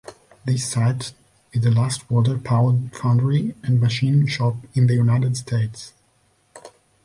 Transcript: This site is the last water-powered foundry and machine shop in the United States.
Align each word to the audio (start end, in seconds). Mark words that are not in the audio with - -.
This 0.45 0.67
site 0.67 1.13
is 1.53 1.61
the 1.61 1.69
last 1.69 2.09
water-powered 2.09 2.95
foundry 2.95 3.53
and 3.61 3.79
machine 3.79 4.25
shop 4.25 4.55
in 4.73 4.87
the 4.87 4.95
United 4.95 5.37
States. 5.37 5.93